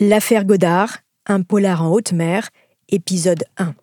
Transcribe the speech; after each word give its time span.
L'affaire 0.00 0.44
Godard, 0.44 0.98
un 1.24 1.42
polar 1.42 1.84
en 1.84 1.90
haute 1.90 2.10
mer, 2.12 2.48
épisode 2.88 3.44
1. 3.58 3.74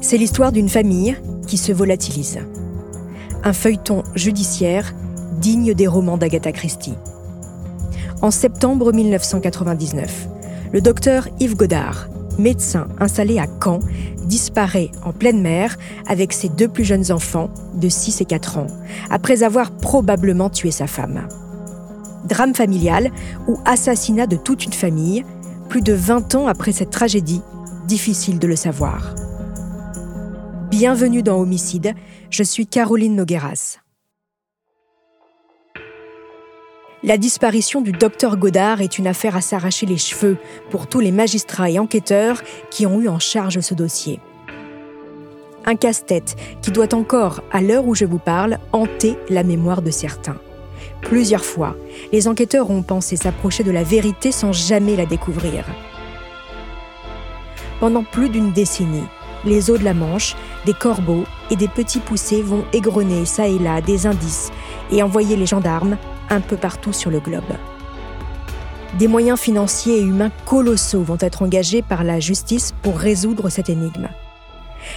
C'est 0.00 0.16
l'histoire 0.16 0.52
d'une 0.52 0.68
famille 0.68 1.16
qui 1.48 1.56
se 1.56 1.72
volatilise. 1.72 2.38
Un 3.42 3.52
feuilleton 3.52 4.04
judiciaire 4.14 4.94
digne 5.40 5.74
des 5.74 5.88
romans 5.88 6.16
d'Agatha 6.16 6.52
Christie. 6.52 6.94
En 8.22 8.30
septembre 8.30 8.92
1999, 8.92 10.28
le 10.72 10.80
docteur 10.80 11.26
Yves 11.40 11.56
Godard, 11.56 12.06
médecin 12.38 12.88
installé 12.98 13.38
à 13.38 13.46
Caen, 13.62 13.80
disparaît 14.24 14.90
en 15.04 15.12
pleine 15.12 15.40
mer 15.40 15.76
avec 16.06 16.32
ses 16.32 16.48
deux 16.48 16.68
plus 16.68 16.84
jeunes 16.84 17.12
enfants 17.12 17.50
de 17.74 17.88
6 17.88 18.20
et 18.20 18.24
4 18.24 18.58
ans, 18.58 18.66
après 19.10 19.42
avoir 19.42 19.70
probablement 19.70 20.50
tué 20.50 20.70
sa 20.70 20.86
femme. 20.86 21.28
Drame 22.28 22.54
familial 22.54 23.10
ou 23.46 23.58
assassinat 23.64 24.26
de 24.26 24.36
toute 24.36 24.64
une 24.64 24.72
famille, 24.72 25.24
plus 25.68 25.82
de 25.82 25.92
20 25.92 26.34
ans 26.34 26.46
après 26.46 26.72
cette 26.72 26.90
tragédie, 26.90 27.42
difficile 27.86 28.38
de 28.38 28.46
le 28.46 28.56
savoir. 28.56 29.14
Bienvenue 30.70 31.22
dans 31.22 31.36
Homicide, 31.36 31.94
je 32.30 32.42
suis 32.42 32.66
Caroline 32.66 33.14
Nogueras. 33.14 33.83
La 37.06 37.18
disparition 37.18 37.82
du 37.82 37.92
docteur 37.92 38.38
Godard 38.38 38.80
est 38.80 38.96
une 38.96 39.06
affaire 39.06 39.36
à 39.36 39.42
s'arracher 39.42 39.84
les 39.84 39.98
cheveux 39.98 40.38
pour 40.70 40.86
tous 40.86 41.00
les 41.00 41.12
magistrats 41.12 41.68
et 41.68 41.78
enquêteurs 41.78 42.40
qui 42.70 42.86
ont 42.86 42.98
eu 42.98 43.08
en 43.08 43.18
charge 43.18 43.60
ce 43.60 43.74
dossier. 43.74 44.20
Un 45.66 45.76
casse-tête 45.76 46.34
qui 46.62 46.70
doit 46.70 46.94
encore, 46.94 47.42
à 47.52 47.60
l'heure 47.60 47.86
où 47.86 47.94
je 47.94 48.06
vous 48.06 48.18
parle, 48.18 48.56
hanter 48.72 49.18
la 49.28 49.42
mémoire 49.42 49.82
de 49.82 49.90
certains. 49.90 50.38
Plusieurs 51.02 51.44
fois, 51.44 51.76
les 52.10 52.26
enquêteurs 52.26 52.70
ont 52.70 52.82
pensé 52.82 53.16
s'approcher 53.16 53.64
de 53.64 53.70
la 53.70 53.82
vérité 53.82 54.32
sans 54.32 54.52
jamais 54.52 54.96
la 54.96 55.04
découvrir. 55.04 55.66
Pendant 57.80 58.02
plus 58.02 58.30
d'une 58.30 58.52
décennie, 58.52 59.04
les 59.44 59.70
eaux 59.70 59.76
de 59.76 59.84
la 59.84 59.92
Manche, 59.92 60.36
des 60.64 60.72
corbeaux 60.72 61.24
et 61.50 61.56
des 61.56 61.68
petits 61.68 62.00
poussés 62.00 62.40
vont 62.40 62.64
égrener 62.72 63.26
ça 63.26 63.46
et 63.46 63.58
là 63.58 63.82
des 63.82 64.06
indices 64.06 64.50
et 64.90 65.02
envoyer 65.02 65.36
les 65.36 65.44
gendarmes 65.44 65.98
un 66.30 66.40
peu 66.40 66.56
partout 66.56 66.92
sur 66.92 67.10
le 67.10 67.20
globe. 67.20 67.42
Des 68.98 69.08
moyens 69.08 69.40
financiers 69.40 69.98
et 69.98 70.02
humains 70.02 70.30
colossaux 70.46 71.02
vont 71.02 71.18
être 71.20 71.42
engagés 71.42 71.82
par 71.82 72.04
la 72.04 72.20
justice 72.20 72.72
pour 72.82 72.98
résoudre 72.98 73.48
cette 73.48 73.68
énigme. 73.68 74.08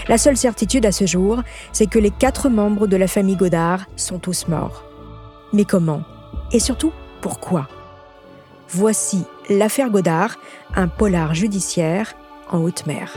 La 0.07 0.17
seule 0.17 0.37
certitude 0.37 0.85
à 0.85 0.91
ce 0.91 1.05
jour, 1.05 1.41
c'est 1.71 1.87
que 1.87 1.99
les 1.99 2.11
quatre 2.11 2.49
membres 2.49 2.87
de 2.87 2.97
la 2.97 3.07
famille 3.07 3.35
Godard 3.35 3.85
sont 3.95 4.19
tous 4.19 4.47
morts. 4.47 4.83
Mais 5.53 5.65
comment 5.65 6.01
Et 6.51 6.59
surtout, 6.59 6.91
pourquoi? 7.21 7.67
Voici 8.69 9.23
l'affaire 9.49 9.89
Godard, 9.89 10.35
un 10.75 10.87
polar 10.87 11.33
judiciaire 11.33 12.13
en 12.51 12.59
haute 12.59 12.85
mer. 12.85 13.13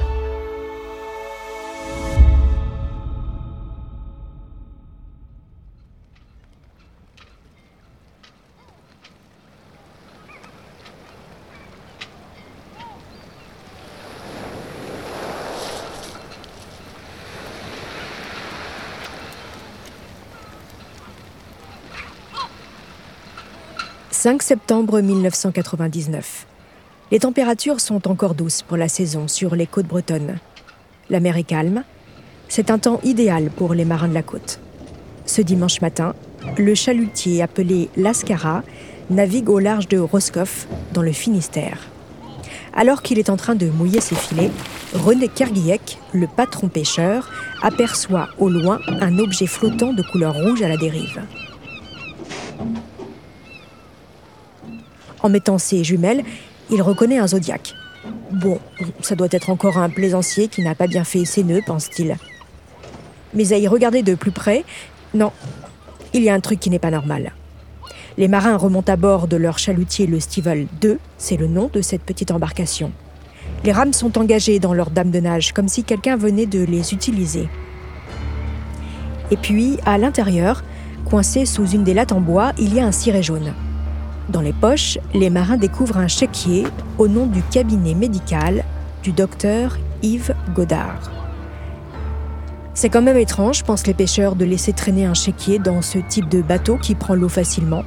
5 24.22 24.42
septembre 24.42 25.00
1999. 25.00 26.46
Les 27.10 27.20
températures 27.20 27.80
sont 27.80 28.06
encore 28.06 28.34
douces 28.34 28.60
pour 28.60 28.76
la 28.76 28.86
saison 28.86 29.28
sur 29.28 29.56
les 29.56 29.66
côtes 29.66 29.86
bretonnes. 29.86 30.36
La 31.08 31.20
mer 31.20 31.38
est 31.38 31.44
calme. 31.44 31.84
C'est 32.46 32.70
un 32.70 32.78
temps 32.78 33.00
idéal 33.02 33.48
pour 33.48 33.72
les 33.72 33.86
marins 33.86 34.08
de 34.08 34.12
la 34.12 34.22
côte. 34.22 34.60
Ce 35.24 35.40
dimanche 35.40 35.80
matin, 35.80 36.14
le 36.58 36.74
chalutier 36.74 37.40
appelé 37.40 37.88
Lascara 37.96 38.62
navigue 39.08 39.48
au 39.48 39.58
large 39.58 39.88
de 39.88 39.96
Roscoff, 39.96 40.68
dans 40.92 41.00
le 41.00 41.12
Finistère. 41.12 41.78
Alors 42.74 43.00
qu'il 43.00 43.18
est 43.18 43.30
en 43.30 43.38
train 43.38 43.54
de 43.54 43.70
mouiller 43.70 44.02
ses 44.02 44.16
filets, 44.16 44.50
René 44.92 45.28
Kerguillec, 45.28 45.98
le 46.12 46.26
patron 46.26 46.68
pêcheur, 46.68 47.30
aperçoit 47.62 48.28
au 48.36 48.50
loin 48.50 48.80
un 49.00 49.18
objet 49.18 49.46
flottant 49.46 49.94
de 49.94 50.02
couleur 50.02 50.34
rouge 50.34 50.60
à 50.60 50.68
la 50.68 50.76
dérive. 50.76 51.22
En 55.22 55.28
mettant 55.28 55.58
ses 55.58 55.84
jumelles, 55.84 56.24
il 56.70 56.82
reconnaît 56.82 57.18
un 57.18 57.26
zodiaque. 57.26 57.74
Bon, 58.32 58.58
ça 59.02 59.14
doit 59.14 59.28
être 59.30 59.50
encore 59.50 59.78
un 59.78 59.90
plaisancier 59.90 60.48
qui 60.48 60.62
n'a 60.62 60.74
pas 60.74 60.86
bien 60.86 61.04
fait 61.04 61.24
ses 61.24 61.44
nœuds, 61.44 61.62
pense-t-il. 61.66 62.16
Mais 63.34 63.52
à 63.52 63.58
y 63.58 63.68
regarder 63.68 64.02
de 64.02 64.14
plus 64.14 64.30
près, 64.30 64.64
non, 65.14 65.32
il 66.14 66.22
y 66.22 66.30
a 66.30 66.34
un 66.34 66.40
truc 66.40 66.60
qui 66.60 66.70
n'est 66.70 66.78
pas 66.78 66.90
normal. 66.90 67.32
Les 68.18 68.28
marins 68.28 68.56
remontent 68.56 68.92
à 68.92 68.96
bord 68.96 69.28
de 69.28 69.36
leur 69.36 69.58
chalutier 69.58 70.06
le 70.06 70.20
Stival 70.20 70.66
2, 70.80 70.98
c'est 71.18 71.36
le 71.36 71.46
nom 71.46 71.70
de 71.72 71.80
cette 71.80 72.02
petite 72.02 72.30
embarcation. 72.30 72.92
Les 73.64 73.72
rames 73.72 73.92
sont 73.92 74.18
engagées 74.18 74.58
dans 74.58 74.74
leur 74.74 74.90
dame 74.90 75.10
de 75.10 75.20
nage, 75.20 75.52
comme 75.52 75.68
si 75.68 75.84
quelqu'un 75.84 76.16
venait 76.16 76.46
de 76.46 76.64
les 76.64 76.92
utiliser. 76.92 77.48
Et 79.30 79.36
puis, 79.36 79.76
à 79.84 79.98
l'intérieur, 79.98 80.64
coincé 81.04 81.46
sous 81.46 81.66
une 81.66 81.84
des 81.84 81.94
lattes 81.94 82.12
en 82.12 82.20
bois, 82.20 82.52
il 82.58 82.74
y 82.74 82.80
a 82.80 82.86
un 82.86 82.92
ciré 82.92 83.22
jaune. 83.22 83.52
Dans 84.30 84.42
les 84.42 84.52
poches, 84.52 84.96
les 85.12 85.28
marins 85.28 85.56
découvrent 85.56 85.98
un 85.98 86.06
chéquier 86.06 86.64
au 86.98 87.08
nom 87.08 87.26
du 87.26 87.42
cabinet 87.42 87.94
médical 87.94 88.62
du 89.02 89.10
docteur 89.10 89.76
Yves 90.04 90.36
Godard. 90.54 91.10
C'est 92.72 92.90
quand 92.90 93.02
même 93.02 93.16
étrange, 93.16 93.64
pensent 93.64 93.88
les 93.88 93.94
pêcheurs, 93.94 94.36
de 94.36 94.44
laisser 94.44 94.72
traîner 94.72 95.04
un 95.04 95.14
chéquier 95.14 95.58
dans 95.58 95.82
ce 95.82 95.98
type 95.98 96.28
de 96.28 96.42
bateau 96.42 96.76
qui 96.76 96.94
prend 96.94 97.16
l'eau 97.16 97.28
facilement. 97.28 97.82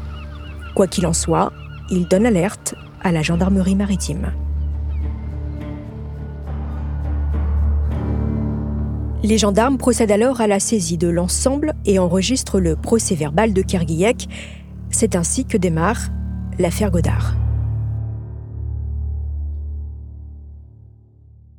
Quoi 0.75 0.87
qu'il 0.87 1.07
en 1.07 1.13
soit, 1.13 1.53
ils 1.89 2.09
donnent 2.09 2.25
alerte 2.25 2.75
à 3.01 3.13
la 3.13 3.21
gendarmerie 3.21 3.75
maritime. 3.75 4.33
Les 9.23 9.37
gendarmes 9.37 9.77
procèdent 9.77 10.11
alors 10.11 10.41
à 10.41 10.47
la 10.47 10.59
saisie 10.59 10.97
de 10.97 11.07
l'ensemble 11.07 11.73
et 11.85 11.99
enregistrent 11.99 12.59
le 12.59 12.75
procès 12.75 13.15
verbal 13.15 13.53
de 13.53 13.61
Kerguillec. 13.61 14.27
C'est 14.89 15.15
ainsi 15.15 15.45
que 15.45 15.55
démarre 15.55 16.09
l'affaire 16.59 16.91
Godard. 16.91 17.35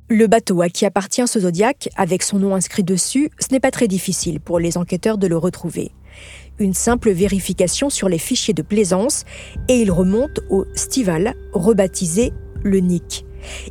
Le 0.07 0.27
bateau 0.27 0.61
à 0.61 0.69
qui 0.69 0.85
appartient 0.85 1.27
ce 1.27 1.39
Zodiac, 1.39 1.89
avec 1.95 2.21
son 2.21 2.37
nom 2.37 2.53
inscrit 2.53 2.83
dessus, 2.83 3.31
ce 3.39 3.47
n'est 3.51 3.59
pas 3.59 3.71
très 3.71 3.87
difficile 3.87 4.39
pour 4.39 4.59
les 4.59 4.77
enquêteurs 4.77 5.17
de 5.17 5.25
le 5.25 5.35
retrouver. 5.35 5.91
Une 6.59 6.75
simple 6.75 7.11
vérification 7.11 7.89
sur 7.89 8.07
les 8.07 8.19
fichiers 8.19 8.53
de 8.53 8.61
plaisance 8.61 9.25
et 9.67 9.81
il 9.81 9.91
remonte 9.91 10.41
au 10.49 10.65
Stival, 10.75 11.33
rebaptisé 11.53 12.33
le 12.63 12.79
Nick. 12.79 13.25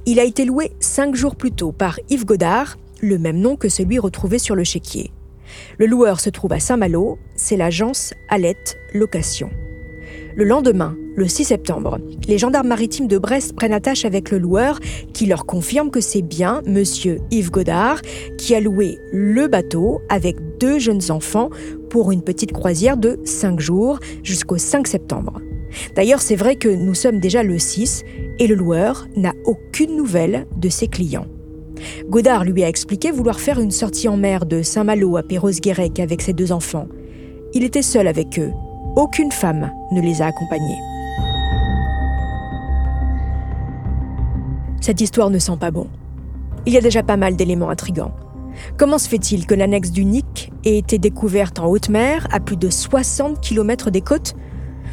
Il 0.06 0.18
a 0.18 0.24
été 0.24 0.44
loué 0.44 0.72
cinq 0.80 1.14
jours 1.14 1.36
plus 1.36 1.52
tôt 1.52 1.72
par 1.72 2.00
Yves 2.10 2.24
Godard, 2.24 2.76
le 3.00 3.18
même 3.18 3.38
nom 3.38 3.56
que 3.56 3.68
celui 3.68 3.98
retrouvé 3.98 4.38
sur 4.38 4.56
le 4.56 4.64
chéquier. 4.64 5.12
Le 5.78 5.86
loueur 5.86 6.20
se 6.20 6.30
trouve 6.30 6.52
à 6.52 6.60
Saint-Malo, 6.60 7.18
c'est 7.36 7.56
l'agence 7.56 8.12
Alette 8.28 8.76
Location. 8.92 9.50
Le 10.36 10.42
lendemain, 10.42 10.96
le 11.14 11.28
6 11.28 11.44
septembre, 11.44 12.00
les 12.26 12.38
gendarmes 12.38 12.66
maritimes 12.66 13.06
de 13.06 13.18
Brest 13.18 13.54
prennent 13.54 13.72
attache 13.72 14.04
avec 14.04 14.32
le 14.32 14.38
loueur 14.38 14.80
qui 15.12 15.26
leur 15.26 15.46
confirme 15.46 15.92
que 15.92 16.00
c'est 16.00 16.22
bien 16.22 16.60
monsieur 16.66 17.18
Yves 17.30 17.52
Godard 17.52 18.00
qui 18.36 18.56
a 18.56 18.60
loué 18.60 18.98
le 19.12 19.46
bateau 19.46 20.00
avec 20.08 20.36
deux 20.58 20.80
jeunes 20.80 21.12
enfants 21.12 21.50
pour 21.88 22.10
une 22.10 22.22
petite 22.22 22.50
croisière 22.50 22.96
de 22.96 23.20
5 23.24 23.60
jours 23.60 24.00
jusqu'au 24.24 24.58
5 24.58 24.88
septembre. 24.88 25.40
D'ailleurs, 25.94 26.20
c'est 26.20 26.34
vrai 26.34 26.56
que 26.56 26.68
nous 26.68 26.94
sommes 26.94 27.20
déjà 27.20 27.44
le 27.44 27.60
6 27.60 28.02
et 28.40 28.48
le 28.48 28.56
loueur 28.56 29.06
n'a 29.14 29.34
aucune 29.44 29.96
nouvelle 29.96 30.48
de 30.56 30.68
ses 30.68 30.88
clients. 30.88 31.26
Godard 32.08 32.44
lui 32.44 32.64
a 32.64 32.68
expliqué 32.68 33.12
vouloir 33.12 33.38
faire 33.38 33.60
une 33.60 33.70
sortie 33.70 34.08
en 34.08 34.16
mer 34.16 34.46
de 34.46 34.62
Saint-Malo 34.62 35.16
à 35.16 35.22
Perros-Guirec 35.22 36.00
avec 36.00 36.22
ses 36.22 36.32
deux 36.32 36.50
enfants. 36.50 36.88
Il 37.52 37.62
était 37.62 37.82
seul 37.82 38.08
avec 38.08 38.40
eux 38.40 38.50
aucune 38.96 39.32
femme 39.32 39.72
ne 39.90 40.00
les 40.00 40.22
a 40.22 40.26
accompagnés. 40.26 40.78
Cette 44.80 45.00
histoire 45.00 45.30
ne 45.30 45.38
sent 45.38 45.56
pas 45.58 45.70
bon. 45.70 45.88
Il 46.66 46.72
y 46.72 46.76
a 46.76 46.80
déjà 46.80 47.02
pas 47.02 47.16
mal 47.16 47.36
d'éléments 47.36 47.70
intrigants. 47.70 48.12
Comment 48.76 48.98
se 48.98 49.08
fait-il 49.08 49.46
que 49.46 49.54
l'annexe 49.54 49.90
du 49.90 50.04
Nick 50.04 50.52
ait 50.64 50.78
été 50.78 50.98
découverte 50.98 51.58
en 51.58 51.66
haute 51.66 51.88
mer, 51.88 52.28
à 52.30 52.38
plus 52.38 52.56
de 52.56 52.70
60 52.70 53.40
km 53.40 53.90
des 53.90 54.00
côtes? 54.00 54.34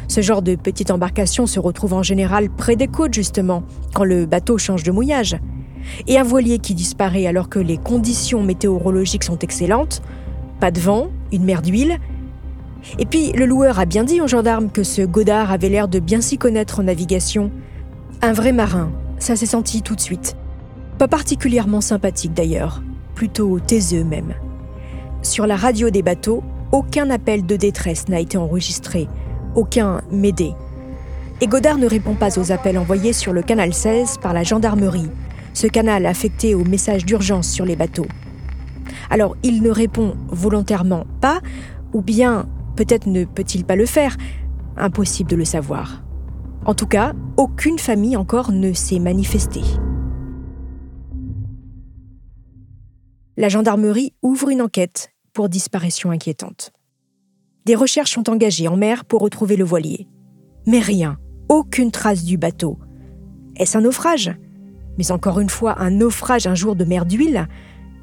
Ce 0.08 0.20
genre 0.20 0.42
de 0.42 0.56
petite 0.56 0.90
embarcation 0.90 1.46
se 1.46 1.60
retrouve 1.60 1.94
en 1.94 2.02
général 2.02 2.50
près 2.50 2.74
des 2.74 2.88
côtes, 2.88 3.14
justement, 3.14 3.62
quand 3.94 4.04
le 4.04 4.26
bateau 4.26 4.58
change 4.58 4.82
de 4.82 4.90
mouillage. 4.90 5.36
Et 6.06 6.18
un 6.18 6.24
voilier 6.24 6.58
qui 6.58 6.74
disparaît 6.74 7.26
alors 7.26 7.48
que 7.48 7.58
les 7.58 7.76
conditions 7.76 8.42
météorologiques 8.42 9.24
sont 9.24 9.38
excellentes, 9.38 10.02
pas 10.58 10.70
de 10.70 10.80
vent, 10.80 11.08
une 11.32 11.44
mer 11.44 11.62
d'huile, 11.62 11.98
Et 12.98 13.06
puis, 13.06 13.32
le 13.32 13.46
loueur 13.46 13.78
a 13.78 13.84
bien 13.84 14.04
dit 14.04 14.20
aux 14.20 14.28
gendarmes 14.28 14.70
que 14.70 14.82
ce 14.82 15.02
Godard 15.02 15.52
avait 15.52 15.68
l'air 15.68 15.88
de 15.88 15.98
bien 15.98 16.20
s'y 16.20 16.38
connaître 16.38 16.80
en 16.80 16.84
navigation. 16.84 17.50
Un 18.20 18.32
vrai 18.32 18.52
marin, 18.52 18.90
ça 19.18 19.36
s'est 19.36 19.46
senti 19.46 19.82
tout 19.82 19.94
de 19.94 20.00
suite. 20.00 20.36
Pas 20.98 21.08
particulièrement 21.08 21.80
sympathique 21.80 22.34
d'ailleurs, 22.34 22.82
plutôt 23.14 23.58
taiseux 23.60 24.04
même. 24.04 24.34
Sur 25.22 25.46
la 25.46 25.56
radio 25.56 25.90
des 25.90 26.02
bateaux, 26.02 26.42
aucun 26.72 27.10
appel 27.10 27.46
de 27.46 27.56
détresse 27.56 28.08
n'a 28.08 28.20
été 28.20 28.36
enregistré, 28.36 29.08
aucun 29.54 30.00
m'aider. 30.10 30.52
Et 31.40 31.46
Godard 31.46 31.78
ne 31.78 31.86
répond 31.86 32.14
pas 32.14 32.38
aux 32.38 32.52
appels 32.52 32.78
envoyés 32.78 33.12
sur 33.12 33.32
le 33.32 33.42
canal 33.42 33.74
16 33.74 34.18
par 34.22 34.32
la 34.32 34.42
gendarmerie, 34.42 35.10
ce 35.54 35.66
canal 35.66 36.06
affecté 36.06 36.54
aux 36.54 36.64
messages 36.64 37.04
d'urgence 37.04 37.48
sur 37.48 37.64
les 37.64 37.76
bateaux. 37.76 38.06
Alors 39.10 39.36
il 39.42 39.62
ne 39.62 39.70
répond 39.70 40.14
volontairement 40.28 41.04
pas, 41.20 41.40
ou 41.92 42.00
bien 42.00 42.46
peut-être 42.76 43.06
ne 43.06 43.24
peut-il 43.24 43.64
pas 43.64 43.76
le 43.76 43.86
faire, 43.86 44.16
impossible 44.76 45.30
de 45.30 45.36
le 45.36 45.44
savoir. 45.44 46.02
En 46.64 46.74
tout 46.74 46.86
cas, 46.86 47.12
aucune 47.36 47.78
famille 47.78 48.16
encore 48.16 48.52
ne 48.52 48.72
s'est 48.72 49.00
manifestée. 49.00 49.64
La 53.36 53.48
gendarmerie 53.48 54.12
ouvre 54.22 54.50
une 54.50 54.62
enquête 54.62 55.10
pour 55.32 55.48
disparition 55.48 56.10
inquiétante. 56.10 56.72
Des 57.64 57.74
recherches 57.74 58.12
sont 58.12 58.28
engagées 58.28 58.68
en 58.68 58.76
mer 58.76 59.04
pour 59.04 59.22
retrouver 59.22 59.56
le 59.56 59.64
voilier. 59.64 60.06
Mais 60.66 60.80
rien, 60.80 61.16
aucune 61.48 61.90
trace 61.90 62.24
du 62.24 62.36
bateau. 62.36 62.78
Est-ce 63.56 63.78
un 63.78 63.82
naufrage? 63.82 64.30
Mais 64.98 65.10
encore 65.10 65.40
une 65.40 65.48
fois, 65.48 65.80
un 65.80 65.90
naufrage 65.90 66.46
un 66.46 66.54
jour 66.54 66.76
de 66.76 66.84
mer 66.84 67.06
d'huile? 67.06 67.48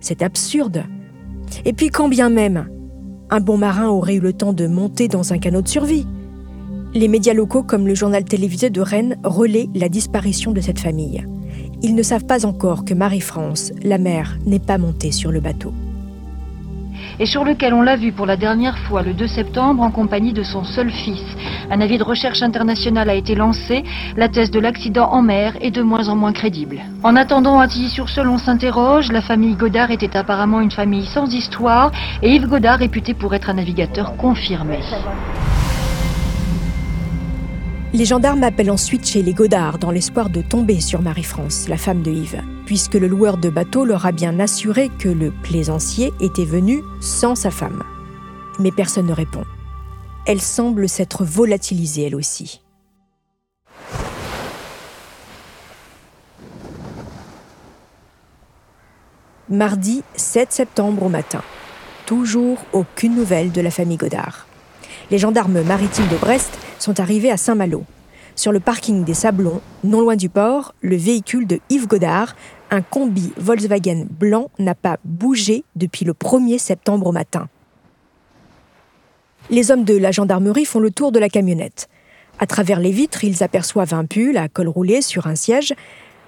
C'est 0.02 0.22
absurde. 0.22 0.84
Et 1.66 1.74
puis 1.74 1.90
quand 1.90 2.10
bien 2.10 2.30
même, 2.30 2.68
un 3.30 3.40
bon 3.40 3.58
marin 3.58 3.90
aurait 3.90 4.16
eu 4.16 4.20
le 4.20 4.34
temps 4.34 4.54
de 4.54 4.68
monter 4.68 5.08
dans 5.08 5.34
un 5.34 5.38
canot 5.38 5.62
de 5.62 5.68
survie. 5.68 6.08
Les 6.94 7.08
médias 7.08 7.34
locaux 7.34 7.64
comme 7.64 7.88
le 7.88 7.96
journal 7.96 8.24
télévisé 8.24 8.70
de 8.70 8.82
Rennes 8.82 9.18
relaient 9.24 9.70
la 9.76 9.90
disparition 9.90 10.52
de 10.52 10.62
cette 10.62 10.80
famille. 10.80 11.26
Ils 11.82 11.96
ne 11.96 12.04
savent 12.04 12.26
pas 12.26 12.46
encore 12.46 12.86
que 12.86 12.94
Marie-France, 12.94 13.72
la 13.84 13.98
mère, 13.98 14.38
n'est 14.46 14.60
pas 14.60 14.78
montée 14.78 15.12
sur 15.12 15.32
le 15.32 15.40
bateau 15.40 15.74
et 17.20 17.26
sur 17.26 17.44
lequel 17.44 17.74
on 17.74 17.82
l'a 17.82 17.96
vu 17.96 18.12
pour 18.12 18.26
la 18.26 18.38
dernière 18.38 18.78
fois 18.80 19.02
le 19.02 19.14
2 19.14 19.28
septembre 19.28 19.84
en 19.84 19.92
compagnie 19.92 20.34
de 20.34 20.44
son 20.44 20.64
seul 20.64 20.90
fils. 20.90 21.24
Un 21.70 21.82
avis 21.82 21.98
de 21.98 22.04
recherche 22.04 22.42
internationale 22.42 23.10
a 23.10 23.16
été 23.16 23.36
lancé. 23.36 23.84
La 24.16 24.30
thèse 24.30 24.52
de 24.52 24.60
l'accident 24.60 25.10
en 25.12 25.22
mer 25.22 25.56
est 25.62 25.72
de 25.72 25.82
moins 25.82 26.08
en 26.10 26.16
moins 26.16 26.34
crédible. 26.34 26.82
En 27.04 27.16
attendant, 27.16 27.60
à 27.60 27.68
Tilly-sur-Seul, 27.68 28.28
on 28.28 28.38
s'interroge. 28.38 29.12
La 29.12 29.22
famille 29.22 29.56
Godard 29.56 29.92
était 29.92 30.18
apparemment 30.18 30.62
une 30.62 30.72
famille 30.72 31.06
sans 31.06 31.34
histoire 31.34 31.92
et 32.22 32.34
Yves 32.34 32.48
Godard 32.48 32.80
réputé 32.80 33.14
pour 33.14 33.34
être 33.36 33.50
un 33.50 33.56
navigateur 33.56 34.16
confirmé. 34.18 34.80
Les 37.92 38.06
gendarmes 38.06 38.44
appellent 38.44 38.70
ensuite 38.70 39.08
chez 39.08 39.24
les 39.24 39.34
Godard 39.34 39.80
dans 39.80 39.90
l'espoir 39.90 40.30
de 40.30 40.42
tomber 40.42 40.80
sur 40.80 41.02
Marie-France, 41.02 41.68
la 41.68 41.78
femme 41.78 42.04
de 42.04 42.12
Yves, 42.12 42.42
puisque 42.70 42.94
le 42.94 43.08
loueur 43.08 43.38
de 43.38 43.50
bateau 43.50 43.84
leur 43.84 44.06
a 44.06 44.12
bien 44.12 44.40
assuré 44.40 44.92
que 45.00 45.10
le 45.10 45.32
plaisancier 45.32 46.14
était 46.20 46.46
venu 46.46 46.84
sans 47.02 47.34
sa 47.34 47.50
femme. 47.50 47.82
Mais 48.60 48.72
personne 48.72 49.08
ne 49.08 49.12
répond. 49.12 49.44
Elle 50.28 50.40
semble 50.40 50.88
s'être 50.88 51.26
volatilisée 51.26 52.04
elle 52.04 52.16
aussi. 52.16 52.62
Mardi 59.50 60.04
7 60.16 60.52
septembre 60.52 61.02
au 61.02 61.10
matin. 61.10 61.42
Toujours 62.06 62.60
aucune 62.72 63.16
nouvelle 63.16 63.52
de 63.52 63.62
la 63.62 63.72
famille 63.72 63.98
Godard. 63.98 64.46
Les 65.10 65.18
gendarmes 65.18 65.64
maritimes 65.64 66.08
de 66.10 66.18
Brest 66.18 66.52
sont 66.78 67.00
arrivés 67.00 67.32
à 67.32 67.38
Saint-Malo. 67.38 67.84
Sur 68.36 68.54
le 68.54 68.62
parking 68.62 69.04
des 69.04 69.16
Sablons, 69.16 69.60
non 69.84 70.00
loin 70.00 70.16
du 70.16 70.30
port, 70.30 70.74
le 70.82 70.96
véhicule 70.96 71.46
de 71.46 71.60
Yves 71.70 71.88
Godard, 71.88 72.36
un 72.72 72.82
combi 72.82 73.32
Volkswagen 73.38 74.08
blanc, 74.10 74.50
n'a 74.60 74.76
pas 74.76 74.98
bougé 75.04 75.64
depuis 75.76 76.06
le 76.06 76.14
1er 76.14 76.58
septembre 76.58 77.12
matin. 77.12 77.48
Les 79.50 79.72
hommes 79.72 79.84
de 79.84 79.98
la 79.98 80.12
gendarmerie 80.12 80.66
font 80.66 80.80
le 80.80 80.92
tour 80.92 81.12
de 81.12 81.20
la 81.20 81.30
camionnette. 81.30 81.90
À 82.38 82.46
travers 82.46 82.80
les 82.80 82.92
vitres, 82.92 83.24
ils 83.24 83.44
aperçoivent 83.44 83.94
un 83.94 84.06
pull 84.06 84.38
à 84.38 84.48
col 84.48 84.68
roulé 84.68 85.02
sur 85.02 85.28
un 85.28 85.36
siège. 85.36 85.74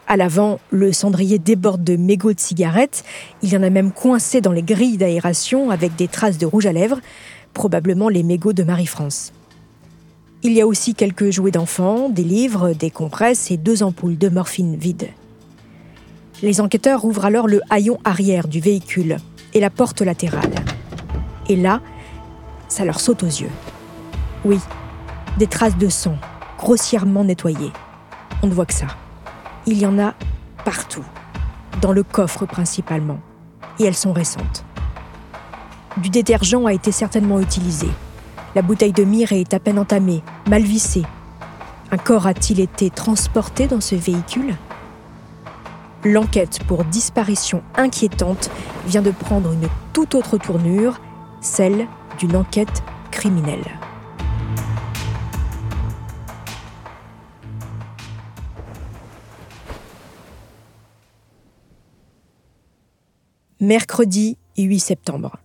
À 0.08 0.18
l'avant, 0.18 0.60
le 0.72 0.92
cendrier 0.92 1.38
déborde 1.38 1.84
de 1.84 1.96
mégots 1.96 2.34
de 2.34 2.40
cigarettes. 2.40 3.04
Il 3.44 3.54
y 3.54 3.58
en 3.58 3.64
a 3.64 3.70
même 3.70 3.92
coincé 3.92 4.42
dans 4.42 4.52
les 4.52 4.64
grilles 4.64 4.98
d'aération 4.98 5.70
avec 5.70 5.96
des 5.96 6.08
traces 6.08 6.38
de 6.38 6.46
rouge 6.46 6.66
à 6.66 6.74
lèvres, 6.74 7.00
probablement 7.54 8.10
les 8.10 8.24
mégots 8.24 8.54
de 8.54 8.64
Marie-France. 8.64 9.32
Il 10.44 10.54
y 10.54 10.62
a 10.62 10.66
aussi 10.66 10.96
quelques 10.96 11.30
jouets 11.30 11.52
d'enfants, 11.52 12.10
des 12.10 12.24
livres, 12.24 12.74
des 12.74 12.90
compresses 12.90 13.52
et 13.52 13.58
deux 13.58 13.84
ampoules 13.84 14.18
de 14.18 14.28
morphine 14.28 14.76
vides. 14.76 15.10
Les 16.42 16.60
enquêteurs 16.60 17.06
ouvrent 17.06 17.26
alors 17.26 17.48
le 17.48 17.62
haillon 17.70 18.00
arrière 18.04 18.48
du 18.48 18.60
véhicule 18.60 19.18
et 19.54 19.60
la 19.60 19.70
porte 19.70 20.02
latérale. 20.02 20.54
Et 21.48 21.56
là, 21.56 21.82
ça 22.68 22.86
leur 22.86 23.00
saute 23.00 23.24
aux 23.24 23.28
yeux. 23.28 23.52
Oui, 24.44 24.60
des 25.38 25.48
traces 25.48 25.78
de 25.78 25.90
sang, 25.90 26.16
grossièrement 26.58 27.24
nettoyées. 27.24 27.72
On 28.42 28.48
ne 28.48 28.54
voit 28.54 28.66
que 28.66 28.74
ça. 28.74 28.88
Il 29.68 29.78
y 29.78 29.86
en 29.86 30.00
a 30.00 30.16
partout, 30.66 31.06
dans 31.82 31.92
le 31.92 32.04
coffre 32.04 32.46
principalement, 32.46 33.20
et 33.80 33.86
elles 33.86 33.96
sont 33.96 34.14
récentes. 34.14 34.66
Du 35.98 36.10
détergent 36.10 36.66
a 36.66 36.74
été 36.74 36.92
certainement 36.92 37.40
utilisé, 37.40 37.88
la 38.54 38.62
bouteille 38.62 38.92
de 38.92 39.06
mire 39.06 39.32
est 39.32 39.54
à 39.54 39.60
peine 39.60 39.80
entamée, 39.80 40.24
mal 40.50 40.62
vissée. 40.62 41.04
Un 41.90 41.98
corps 41.98 42.28
a-t-il 42.28 42.60
été 42.60 42.90
transporté 42.90 43.68
dans 43.68 43.80
ce 43.80 43.96
véhicule? 43.96 44.56
L'enquête 46.04 46.60
pour 46.68 46.84
disparition 46.86 47.64
inquiétante 47.76 48.50
vient 48.88 49.02
de 49.02 49.12
prendre 49.12 49.52
une 49.52 49.68
toute 49.94 50.16
autre 50.16 50.38
tournure, 50.38 51.00
celle 51.42 51.88
d'une 52.18 52.36
enquête 52.36 52.84
criminelle. 53.12 53.80
Mercredi 63.60 64.38
8 64.58 64.80
septembre 64.80 65.38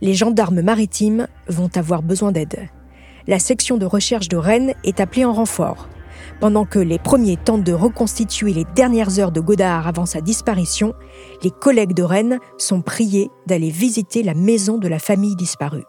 les 0.00 0.14
gendarmes 0.14 0.62
maritimes 0.62 1.26
vont 1.48 1.70
avoir 1.74 2.02
besoin 2.02 2.32
d'aide. 2.32 2.68
La 3.26 3.38
section 3.38 3.76
de 3.76 3.86
recherche 3.86 4.28
de 4.28 4.36
Rennes 4.36 4.74
est 4.84 5.00
appelée 5.00 5.24
en 5.24 5.32
renfort. 5.32 5.88
Pendant 6.40 6.64
que 6.64 6.78
les 6.78 6.98
premiers 6.98 7.36
tentent 7.36 7.64
de 7.64 7.72
reconstituer 7.72 8.52
les 8.52 8.64
dernières 8.74 9.18
heures 9.18 9.32
de 9.32 9.40
Godard 9.40 9.86
avant 9.86 10.06
sa 10.06 10.20
disparition, 10.20 10.94
les 11.42 11.50
collègues 11.50 11.94
de 11.94 12.02
Rennes 12.02 12.38
sont 12.58 12.80
priés 12.80 13.30
d'aller 13.46 13.70
visiter 13.70 14.22
la 14.22 14.34
maison 14.34 14.78
de 14.78 14.88
la 14.88 14.98
famille 14.98 15.36
disparue. 15.36 15.84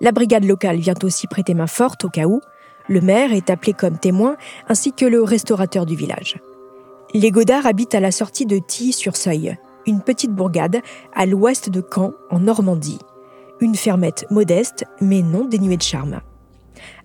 La 0.00 0.12
brigade 0.12 0.44
locale 0.44 0.78
vient 0.78 0.94
aussi 1.02 1.26
prêter 1.26 1.54
main 1.54 1.66
forte 1.66 2.04
au 2.04 2.08
cas 2.08 2.26
où. 2.26 2.40
Le 2.88 3.00
maire 3.00 3.32
est 3.32 3.50
appelé 3.50 3.72
comme 3.72 3.98
témoin, 3.98 4.36
ainsi 4.68 4.92
que 4.92 5.04
le 5.04 5.22
restaurateur 5.22 5.86
du 5.86 5.96
village. 5.96 6.40
Les 7.14 7.30
Godard 7.30 7.66
habitent 7.66 7.94
à 7.94 8.00
la 8.00 8.12
sortie 8.12 8.46
de 8.46 8.58
Tilly-sur-Seuil, 8.58 9.58
une 9.86 10.00
petite 10.00 10.32
bourgade 10.32 10.80
à 11.14 11.26
l'ouest 11.26 11.70
de 11.70 11.82
Caen, 11.82 12.12
en 12.30 12.40
Normandie. 12.40 12.98
Une 13.60 13.74
fermette 13.74 14.26
modeste, 14.30 14.84
mais 15.00 15.22
non 15.22 15.44
dénuée 15.44 15.76
de 15.76 15.82
charme. 15.82 16.20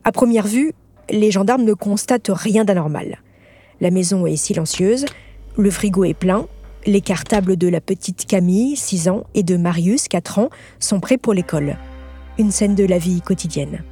À 0.04 0.12
première 0.12 0.46
vue, 0.46 0.74
les 1.10 1.32
gendarmes 1.32 1.64
ne 1.64 1.74
constatent 1.74 2.32
rien 2.34 2.64
d'anormal. 2.64 3.20
La 3.82 3.92
maison 3.92 4.26
est 4.26 4.36
silencieuse, 4.36 5.06
le 5.58 5.70
frigo 5.70 6.04
est 6.04 6.14
plein, 6.14 6.48
les 6.86 7.02
cartables 7.02 7.58
de 7.58 7.68
la 7.68 7.82
petite 7.82 8.26
Camille, 8.26 8.76
6 8.76 9.10
ans, 9.10 9.24
et 9.34 9.44
de 9.44 9.58
Marius, 9.58 10.08
4 10.08 10.40
ans, 10.40 10.50
sont 10.80 11.00
prêts 11.00 11.18
pour 11.18 11.34
l'école. 11.34 11.78
Une 12.38 12.52
scène 12.52 12.76
de 12.76 12.86
la 12.86 12.98
vie 12.98 13.22
quotidienne. 13.22 13.84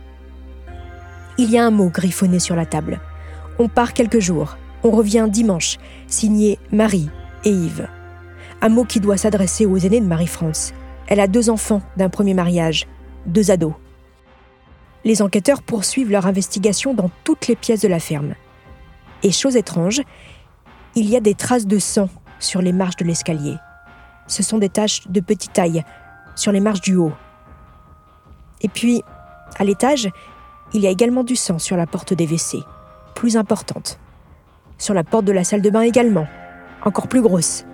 Il 1.38 1.50
y 1.50 1.58
a 1.58 1.66
un 1.66 1.72
mot 1.72 1.90
griffonné 1.90 2.40
sur 2.40 2.56
la 2.56 2.66
table. 2.66 3.00
On 3.60 3.68
part 3.70 3.94
quelques 3.94 4.20
jours. 4.20 4.58
On 4.84 4.92
revient 4.92 5.28
dimanche, 5.32 5.78
signé 6.08 6.58
Marie 6.72 7.10
et 7.46 7.52
Yves 7.52 7.88
un 8.62 8.70
mot 8.70 8.86
qui 8.86 9.00
doit 9.00 9.18
s'adresser 9.18 9.66
aux 9.66 9.78
aînés 9.78 10.00
de 10.00 10.06
Marie-France. 10.06 10.74
Elle 11.08 11.20
a 11.20 11.28
deux 11.28 11.50
enfants 11.50 11.82
d'un 11.98 12.10
premier 12.10 12.34
mariage, 12.34 12.88
deux 13.26 13.52
ados. 13.52 13.74
Les 15.04 15.22
enquêteurs 15.22 15.64
poursuivent 15.64 16.12
leur 16.12 16.28
investigation 16.28 16.94
dans 16.94 17.10
toutes 17.24 17.48
les 17.48 17.56
pièces 17.56 17.82
de 17.82 17.88
la 17.88 18.00
ferme. 18.00 18.36
Et 19.24 19.32
chose 19.32 19.56
étrange, 19.56 20.02
il 20.96 21.10
y 21.10 21.16
a 21.16 21.20
des 21.20 21.36
traces 21.36 21.68
de 21.68 21.80
sang 21.80 22.10
sur 22.40 22.62
les 22.62 22.74
marches 22.74 22.98
de 22.98 23.06
l'escalier. 23.06 23.56
Ce 24.28 24.44
sont 24.44 24.58
des 24.58 24.70
taches 24.70 25.08
de 25.08 25.20
petite 25.20 25.54
taille 25.54 25.84
sur 26.36 26.52
les 26.52 26.60
marches 26.60 26.82
du 26.82 26.96
haut. 26.96 27.14
Et 28.62 28.68
puis, 28.68 29.04
à 29.58 29.64
l'étage, 29.64 30.10
il 30.74 30.82
y 30.82 30.88
a 30.88 30.90
également 30.90 31.24
du 31.24 31.36
sang 31.36 31.60
sur 31.60 31.78
la 31.78 31.88
porte 31.88 32.14
des 32.14 32.26
WC, 32.26 32.60
plus 33.16 33.38
importante. 33.38 34.00
Sur 34.78 34.94
la 34.94 35.04
porte 35.04 35.26
de 35.26 35.32
la 35.32 35.44
salle 35.44 35.62
de 35.62 35.70
bain 35.70 35.82
également, 35.82 36.28
encore 36.84 37.08
plus 37.08 37.22
grosse. 37.22 37.66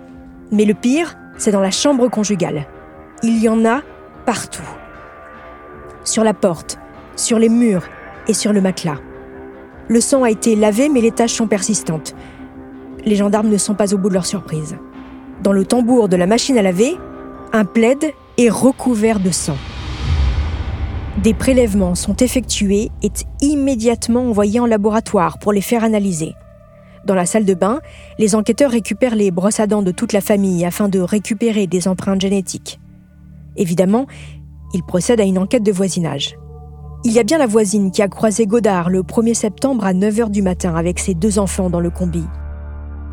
Mais 0.50 0.64
le 0.64 0.74
pire, 0.74 1.16
c'est 1.36 1.52
dans 1.52 1.60
la 1.60 1.70
chambre 1.70 2.08
conjugale. 2.08 2.66
Il 3.22 3.38
y 3.38 3.48
en 3.48 3.64
a 3.64 3.82
partout. 4.26 4.62
sur 6.04 6.24
la 6.24 6.32
porte, 6.34 6.78
sur 7.18 7.38
les 7.38 7.48
murs 7.48 7.84
et 8.26 8.34
sur 8.34 8.52
le 8.52 8.60
matelas. 8.60 8.98
Le 9.88 10.00
sang 10.00 10.22
a 10.22 10.30
été 10.30 10.54
lavé, 10.54 10.88
mais 10.88 11.00
les 11.00 11.10
taches 11.10 11.34
sont 11.34 11.46
persistantes. 11.46 12.14
Les 13.04 13.16
gendarmes 13.16 13.48
ne 13.48 13.56
sont 13.56 13.74
pas 13.74 13.94
au 13.94 13.98
bout 13.98 14.08
de 14.08 14.14
leur 14.14 14.26
surprise. 14.26 14.76
Dans 15.42 15.52
le 15.52 15.64
tambour 15.64 16.08
de 16.08 16.16
la 16.16 16.26
machine 16.26 16.58
à 16.58 16.62
laver, 16.62 16.96
un 17.52 17.64
plaid 17.64 18.12
est 18.36 18.50
recouvert 18.50 19.20
de 19.20 19.30
sang. 19.30 19.56
Des 21.22 21.34
prélèvements 21.34 21.94
sont 21.94 22.16
effectués 22.16 22.90
et 23.02 23.10
immédiatement 23.40 24.28
envoyés 24.28 24.60
en 24.60 24.66
laboratoire 24.66 25.38
pour 25.38 25.52
les 25.52 25.60
faire 25.60 25.84
analyser. 25.84 26.34
Dans 27.06 27.14
la 27.14 27.26
salle 27.26 27.44
de 27.44 27.54
bain, 27.54 27.80
les 28.18 28.34
enquêteurs 28.34 28.70
récupèrent 28.70 29.16
les 29.16 29.30
brosses 29.30 29.60
à 29.60 29.66
dents 29.66 29.82
de 29.82 29.90
toute 29.90 30.12
la 30.12 30.20
famille 30.20 30.64
afin 30.64 30.88
de 30.88 31.00
récupérer 31.00 31.66
des 31.66 31.88
empreintes 31.88 32.20
génétiques. 32.20 32.78
Évidemment, 33.56 34.06
ils 34.74 34.84
procèdent 34.84 35.20
à 35.20 35.24
une 35.24 35.38
enquête 35.38 35.62
de 35.62 35.72
voisinage. 35.72 36.36
Il 37.04 37.12
y 37.12 37.20
a 37.20 37.22
bien 37.22 37.38
la 37.38 37.46
voisine 37.46 37.92
qui 37.92 38.02
a 38.02 38.08
croisé 38.08 38.46
Godard 38.46 38.90
le 38.90 39.02
1er 39.02 39.34
septembre 39.34 39.84
à 39.84 39.92
9h 39.92 40.30
du 40.30 40.42
matin 40.42 40.74
avec 40.74 40.98
ses 40.98 41.14
deux 41.14 41.38
enfants 41.38 41.70
dans 41.70 41.78
le 41.78 41.90
combi. 41.90 42.24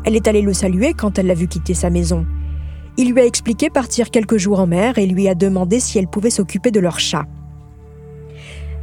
Elle 0.04 0.16
est 0.16 0.26
allée 0.26 0.42
le 0.42 0.52
saluer 0.52 0.92
quand 0.92 1.18
elle 1.18 1.28
l'a 1.28 1.34
vu 1.34 1.46
quitter 1.46 1.72
sa 1.72 1.88
maison. 1.88 2.26
Il 2.96 3.12
lui 3.12 3.20
a 3.20 3.24
expliqué 3.24 3.70
partir 3.70 4.10
quelques 4.10 4.38
jours 4.38 4.58
en 4.58 4.66
mer 4.66 4.98
et 4.98 5.06
lui 5.06 5.28
a 5.28 5.36
demandé 5.36 5.78
si 5.78 5.98
elle 5.98 6.08
pouvait 6.08 6.30
s'occuper 6.30 6.72
de 6.72 6.80
leur 6.80 6.98
chat. 6.98 7.26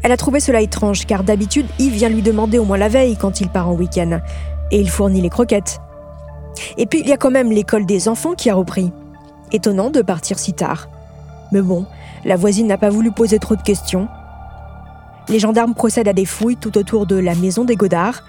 Elle 0.03 0.13
a 0.13 0.17
trouvé 0.17 0.39
cela 0.39 0.61
étrange 0.61 1.05
car 1.05 1.25
d'habitude, 1.25 1.65
Yves 1.79 1.95
vient 1.95 2.09
lui 2.09 2.21
demander 2.21 2.57
au 2.57 2.65
moins 2.65 2.77
la 2.77 2.89
veille 2.89 3.17
quand 3.17 3.41
il 3.41 3.49
part 3.49 3.67
en 3.67 3.73
week-end. 3.73 4.21
Et 4.71 4.79
il 4.79 4.89
fournit 4.89 5.21
les 5.21 5.29
croquettes. 5.29 5.81
Et 6.77 6.85
puis 6.85 7.01
il 7.01 7.09
y 7.09 7.13
a 7.13 7.17
quand 7.17 7.31
même 7.31 7.51
l'école 7.51 7.85
des 7.85 8.07
enfants 8.07 8.35
qui 8.35 8.49
a 8.49 8.55
repris. 8.55 8.91
Étonnant 9.51 9.89
de 9.89 10.01
partir 10.01 10.39
si 10.39 10.53
tard. 10.53 10.87
Mais 11.51 11.61
bon, 11.61 11.85
la 12.23 12.37
voisine 12.37 12.67
n'a 12.67 12.77
pas 12.77 12.89
voulu 12.89 13.11
poser 13.11 13.37
trop 13.37 13.57
de 13.57 13.61
questions. 13.61 14.07
Les 15.29 15.39
gendarmes 15.39 15.73
procèdent 15.73 16.07
à 16.07 16.13
des 16.13 16.25
fouilles 16.25 16.57
tout 16.57 16.77
autour 16.77 17.05
de 17.05 17.15
la 17.15 17.35
maison 17.35 17.63
des 17.63 17.75
Godards, 17.75 18.23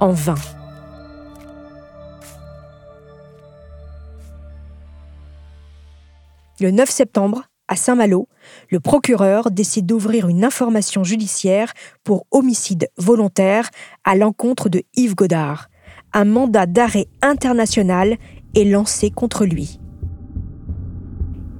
en 0.00 0.12
vain. 0.12 0.36
Le 6.60 6.70
9 6.70 6.90
septembre, 6.90 7.44
à 7.68 7.76
Saint-Malo, 7.76 8.28
le 8.68 8.80
procureur 8.80 9.50
décide 9.50 9.86
d'ouvrir 9.86 10.28
une 10.28 10.44
information 10.44 11.04
judiciaire 11.04 11.72
pour 12.04 12.26
homicide 12.30 12.88
volontaire 12.98 13.70
à 14.04 14.14
l'encontre 14.14 14.68
de 14.68 14.82
Yves 14.94 15.14
Godard. 15.14 15.68
Un 16.12 16.24
mandat 16.24 16.66
d'arrêt 16.66 17.06
international 17.22 18.16
est 18.54 18.64
lancé 18.64 19.10
contre 19.10 19.46
lui. 19.46 19.80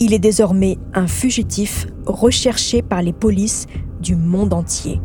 Il 0.00 0.12
est 0.12 0.18
désormais 0.18 0.78
un 0.94 1.06
fugitif 1.06 1.86
recherché 2.06 2.82
par 2.82 3.02
les 3.02 3.12
polices 3.12 3.66
du 4.00 4.16
monde 4.16 4.52
entier. 4.52 5.00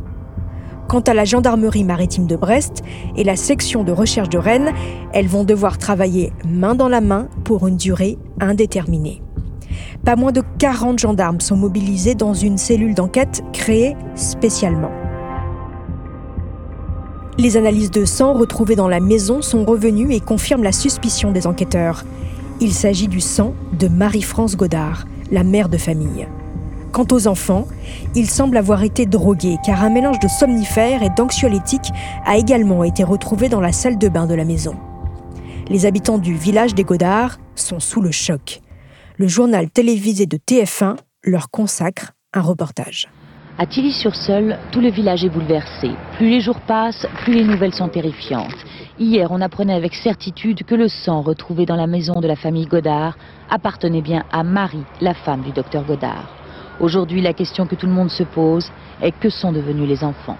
Quant 0.87 1.01
à 1.01 1.13
la 1.13 1.25
gendarmerie 1.25 1.83
maritime 1.83 2.27
de 2.27 2.35
Brest 2.35 2.83
et 3.15 3.23
la 3.23 3.35
section 3.35 3.83
de 3.83 3.91
recherche 3.91 4.29
de 4.29 4.37
Rennes, 4.37 4.71
elles 5.13 5.27
vont 5.27 5.43
devoir 5.43 5.77
travailler 5.77 6.31
main 6.47 6.75
dans 6.75 6.89
la 6.89 7.01
main 7.01 7.27
pour 7.43 7.67
une 7.67 7.77
durée 7.77 8.17
indéterminée. 8.39 9.21
Pas 10.03 10.15
moins 10.15 10.31
de 10.31 10.43
40 10.59 10.99
gendarmes 10.99 11.41
sont 11.41 11.57
mobilisés 11.57 12.15
dans 12.15 12.33
une 12.33 12.57
cellule 12.57 12.93
d'enquête 12.93 13.43
créée 13.51 13.95
spécialement. 14.13 14.91
Les 17.37 17.57
analyses 17.57 17.91
de 17.91 18.05
sang 18.05 18.33
retrouvées 18.33 18.75
dans 18.75 18.87
la 18.87 18.99
maison 18.99 19.41
sont 19.41 19.65
revenues 19.65 20.13
et 20.13 20.19
confirment 20.21 20.63
la 20.63 20.71
suspicion 20.71 21.31
des 21.31 21.47
enquêteurs. 21.47 22.03
Il 22.61 22.71
s'agit 22.73 23.09
du 23.09 23.19
sang 23.19 23.53
de 23.77 23.87
Marie-France 23.87 24.55
Godard, 24.55 25.05
la 25.31 25.43
mère 25.43 25.67
de 25.67 25.77
famille. 25.77 26.27
Quant 26.95 27.05
aux 27.11 27.27
enfants, 27.27 27.67
ils 28.15 28.29
semblent 28.29 28.57
avoir 28.57 28.81
été 28.83 29.05
drogués 29.05 29.57
car 29.63 29.83
un 29.83 29.89
mélange 29.91 30.19
de 30.19 30.27
somnifères 30.27 31.03
et 31.03 31.09
d'anxiolytiques 31.09 31.91
a 32.25 32.37
également 32.37 32.83
été 32.83 33.03
retrouvé 33.03 33.49
dans 33.49 33.61
la 33.61 33.71
salle 33.71 33.99
de 33.99 34.07
bain 34.07 34.25
de 34.25 34.33
la 34.33 34.45
maison. 34.45 34.75
Les 35.67 35.85
habitants 35.85 36.17
du 36.17 36.33
village 36.33 36.73
des 36.73 36.83
Godards 36.83 37.37
sont 37.55 37.79
sous 37.79 38.01
le 38.01 38.11
choc 38.11 38.61
le 39.17 39.27
journal 39.27 39.69
télévisé 39.69 40.25
de 40.25 40.37
TF1 40.37 40.97
leur 41.23 41.49
consacre 41.49 42.11
un 42.33 42.41
reportage. 42.41 43.07
À 43.57 43.65
Tilly-sur-Seul, 43.65 44.59
tout 44.71 44.81
le 44.81 44.91
village 44.91 45.23
est 45.23 45.29
bouleversé. 45.29 45.91
Plus 46.17 46.29
les 46.29 46.41
jours 46.41 46.59
passent, 46.67 47.07
plus 47.23 47.33
les 47.33 47.45
nouvelles 47.45 47.73
sont 47.73 47.87
terrifiantes. 47.87 48.65
Hier, 48.99 49.29
on 49.31 49.39
apprenait 49.39 49.73
avec 49.73 49.95
certitude 49.95 50.63
que 50.65 50.75
le 50.75 50.89
sang 50.89 51.21
retrouvé 51.21 51.65
dans 51.65 51.77
la 51.77 51.87
maison 51.87 52.19
de 52.19 52.27
la 52.27 52.35
famille 52.35 52.67
Godard 52.67 53.17
appartenait 53.49 54.01
bien 54.01 54.25
à 54.31 54.43
Marie, 54.43 54.83
la 54.99 55.13
femme 55.13 55.41
du 55.41 55.51
docteur 55.51 55.85
Godard. 55.85 56.44
Aujourd'hui, 56.79 57.21
la 57.21 57.33
question 57.33 57.65
que 57.65 57.75
tout 57.75 57.85
le 57.85 57.93
monde 57.93 58.09
se 58.09 58.23
pose 58.23 58.69
est 59.01 59.11
que 59.11 59.29
sont 59.29 59.51
devenus 59.51 59.87
les 59.87 60.03
enfants? 60.03 60.37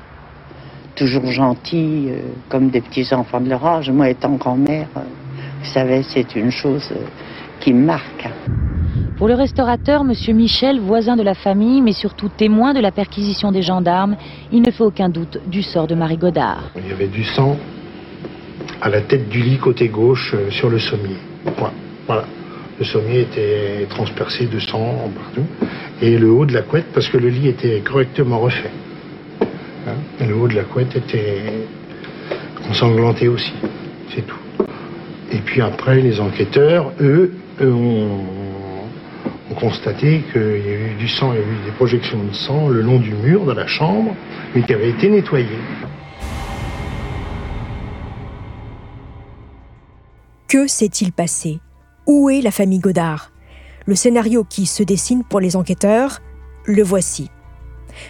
Toujours 0.95 1.25
gentils, 1.27 2.07
euh, 2.09 2.19
comme 2.49 2.69
des 2.69 2.81
petits 2.81 3.13
enfants 3.13 3.41
de 3.41 3.49
leur 3.49 3.65
âge. 3.65 3.89
Moi, 3.89 4.09
étant 4.09 4.35
grand-mère, 4.35 4.87
euh, 4.97 5.01
vous 5.59 5.71
savez, 5.71 6.03
c'est 6.03 6.35
une 6.35 6.51
chose 6.51 6.87
euh, 6.91 7.05
qui 7.59 7.73
marque. 7.73 8.29
Pour 9.17 9.29
le 9.29 9.33
restaurateur, 9.33 10.01
M. 10.01 10.35
Michel, 10.35 10.79
voisin 10.79 11.15
de 11.15 11.23
la 11.23 11.35
famille, 11.35 11.81
mais 11.81 11.93
surtout 11.93 12.27
témoin 12.27 12.73
de 12.73 12.81
la 12.81 12.91
perquisition 12.91 13.51
des 13.51 13.61
gendarmes, 13.61 14.17
il 14.51 14.61
ne 14.61 14.71
fait 14.71 14.83
aucun 14.83 15.07
doute 15.07 15.39
du 15.47 15.63
sort 15.63 15.87
de 15.87 15.95
Marie 15.95 16.17
Godard. 16.17 16.71
Il 16.75 16.87
y 16.89 16.91
avait 16.91 17.07
du 17.07 17.23
sang 17.23 17.55
à 18.81 18.89
la 18.89 19.01
tête 19.01 19.29
du 19.29 19.41
lit 19.41 19.57
côté 19.57 19.87
gauche 19.87 20.33
euh, 20.33 20.51
sur 20.51 20.69
le 20.69 20.79
sommier. 20.79 21.15
Voilà. 22.07 22.25
Le 22.77 22.83
sommier 22.83 23.21
était 23.21 23.87
transpercé 23.89 24.47
de 24.47 24.59
sang 24.59 25.09
partout. 25.15 25.47
Et 26.01 26.17
le 26.17 26.29
haut 26.29 26.45
de 26.45 26.53
la 26.53 26.61
couette, 26.61 26.91
parce 26.93 27.07
que 27.07 27.17
le 27.17 27.29
lit 27.29 27.47
était 27.47 27.79
correctement 27.81 28.39
refait. 28.39 28.71
Hein, 29.87 29.95
le 30.25 30.35
haut 30.35 30.47
de 30.47 30.55
la 30.55 30.63
couette 30.63 30.95
était 30.95 31.67
ensanglanté 32.69 33.27
aussi. 33.27 33.53
C'est 34.13 34.25
tout. 34.25 34.37
Et 35.31 35.39
puis 35.39 35.61
après, 35.61 36.01
les 36.01 36.19
enquêteurs, 36.19 36.91
eux, 36.99 37.33
ont 37.61 38.19
constaté 39.55 40.23
qu'il 40.31 40.41
y 40.41 40.69
a 40.69 40.91
eu 40.91 40.95
du 40.99 41.07
sang, 41.07 41.31
il 41.33 41.39
y 41.39 41.43
a 41.43 41.45
eu 41.45 41.65
des 41.65 41.71
projections 41.71 42.21
de 42.23 42.33
sang 42.33 42.67
le 42.67 42.81
long 42.81 42.99
du 42.99 43.13
mur 43.13 43.45
de 43.45 43.53
la 43.53 43.67
chambre, 43.67 44.13
mais 44.53 44.63
qui 44.63 44.73
avait 44.73 44.89
été 44.89 45.09
nettoyé. 45.09 45.57
Que 50.47 50.67
s'est-il 50.67 51.11
passé? 51.11 51.59
Où 52.05 52.29
est 52.29 52.41
la 52.41 52.51
famille 52.51 52.79
Godard? 52.79 53.31
Le 53.85 53.95
scénario 53.95 54.43
qui 54.43 54.65
se 54.65 54.83
dessine 54.83 55.23
pour 55.23 55.39
les 55.39 55.55
enquêteurs, 55.55 56.21
le 56.65 56.81
voici. 56.81 57.29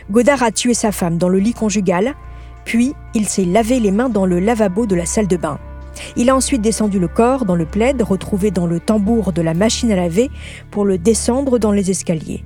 Godard 0.10 0.44
a 0.44 0.52
tué 0.52 0.74
sa 0.74 0.92
femme 0.92 1.18
dans 1.18 1.30
le 1.30 1.40
lit 1.40 1.54
conjugal, 1.54 2.16
puis 2.64 2.94
il 3.14 3.28
s'est 3.28 3.46
lavé 3.46 3.80
les 3.80 3.92
mains 3.92 4.10
dans 4.10 4.26
le 4.26 4.40
lavabo 4.40 4.86
de 4.86 4.96
la 4.96 5.06
salle 5.06 5.28
de 5.28 5.38
bain. 5.38 5.60
Il 6.16 6.30
a 6.30 6.36
ensuite 6.36 6.62
descendu 6.62 7.00
le 7.00 7.08
corps 7.08 7.46
dans 7.46 7.56
le 7.56 7.66
plaid 7.66 8.02
retrouvé 8.02 8.52
dans 8.52 8.68
le 8.68 8.80
tambour 8.80 9.34
de 9.34 9.42
la 9.42 9.54
machine 9.54 9.92
à 9.92 9.96
laver 9.96 10.30
pour 10.72 10.86
le 10.86 10.98
descendre 10.98 11.58
dans 11.60 11.72
les 11.72 11.92
escaliers. 11.92 12.44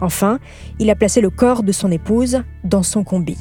Enfin, 0.00 0.38
il 0.78 0.90
a 0.90 0.94
placé 0.94 1.20
le 1.20 1.30
corps 1.30 1.62
de 1.62 1.72
son 1.72 1.90
épouse 1.90 2.42
dans 2.64 2.82
son 2.82 3.04
combi. 3.04 3.36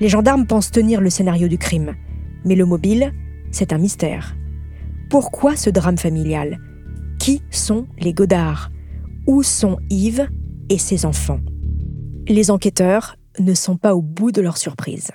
Les 0.00 0.08
gendarmes 0.08 0.46
pensent 0.46 0.70
tenir 0.70 1.00
le 1.00 1.10
scénario 1.10 1.48
du 1.48 1.58
crime, 1.58 1.94
mais 2.44 2.54
le 2.54 2.64
mobile, 2.64 3.12
c'est 3.50 3.72
un 3.72 3.78
mystère. 3.78 4.36
Pourquoi 5.10 5.56
ce 5.56 5.70
drame 5.70 5.96
familial? 5.96 6.58
Qui 7.18 7.40
sont 7.50 7.86
les 7.98 8.12
Godards 8.12 8.70
Où 9.26 9.42
sont 9.42 9.78
Yves 9.88 10.28
et 10.68 10.76
ses 10.76 11.06
enfants? 11.06 11.40
Les 12.26 12.50
enquêteurs 12.50 13.16
ne 13.40 13.54
sont 13.54 13.78
pas 13.78 13.94
au 13.94 14.02
bout 14.02 14.32
de 14.32 14.42
leur 14.42 14.58
surprise. 14.58 15.10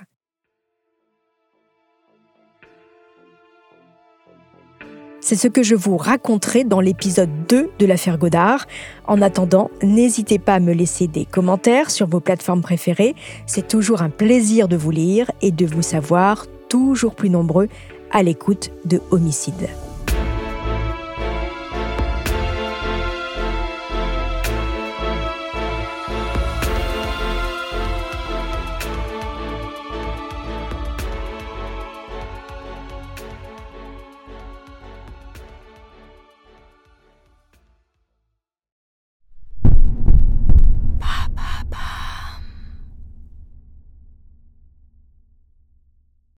C'est 5.20 5.36
ce 5.36 5.46
que 5.46 5.62
je 5.62 5.76
vous 5.76 5.96
raconterai 5.96 6.64
dans 6.64 6.80
l'épisode 6.80 7.30
2 7.48 7.70
de 7.78 7.86
l'affaire 7.86 8.18
Godard. 8.18 8.66
En 9.06 9.22
attendant, 9.22 9.70
n'hésitez 9.80 10.40
pas 10.40 10.54
à 10.54 10.60
me 10.60 10.72
laisser 10.72 11.06
des 11.06 11.24
commentaires 11.24 11.92
sur 11.92 12.08
vos 12.08 12.20
plateformes 12.20 12.62
préférées. 12.62 13.14
C'est 13.46 13.68
toujours 13.68 14.02
un 14.02 14.10
plaisir 14.10 14.66
de 14.66 14.76
vous 14.76 14.90
lire 14.90 15.30
et 15.40 15.52
de 15.52 15.66
vous 15.66 15.82
savoir 15.82 16.46
toujours 16.68 17.14
plus 17.14 17.30
nombreux 17.30 17.68
à 18.10 18.24
l'écoute 18.24 18.70
de 18.84 19.00
Homicide. 19.12 19.68